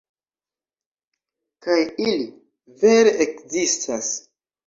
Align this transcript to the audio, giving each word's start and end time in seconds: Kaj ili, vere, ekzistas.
Kaj 1.65 1.75
ili, 2.05 2.25
vere, 2.85 3.13
ekzistas. 3.29 4.09